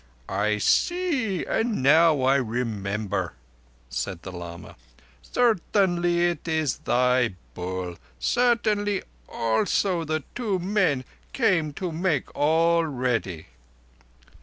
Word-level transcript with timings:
"I 0.29 0.57
see, 0.57 1.45
and 1.45 1.83
now 1.83 2.23
I 2.23 2.33
remember." 2.37 3.33
said 3.87 4.23
the 4.23 4.31
lama. 4.31 4.75
"Certainly 5.21 6.21
it 6.27 6.47
is 6.47 6.79
thy 6.79 7.35
Bull. 7.53 7.97
Certainly, 8.17 9.03
also, 9.29 10.03
the 10.03 10.23
two 10.33 10.57
men 10.57 11.05
came 11.33 11.71
to 11.73 11.91
make 11.91 12.35
all 12.35 12.83
ready." 12.83 13.49